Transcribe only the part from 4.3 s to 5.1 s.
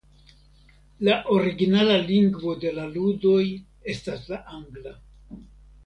la angla.